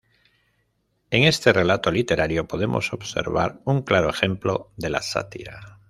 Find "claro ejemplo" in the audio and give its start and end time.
3.83-4.71